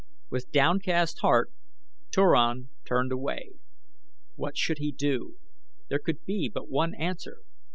With 0.31 0.49
downcast 0.51 1.19
heart 1.19 1.51
Turan 2.09 2.69
turned 2.85 3.11
away. 3.11 3.51
What 4.33 4.57
should 4.57 4.79
he 4.79 4.91
do? 4.91 5.37
There 5.89 5.99
could 5.99 6.25
be 6.25 6.49
but 6.51 6.67
one 6.71 6.95
answer. 6.95 7.43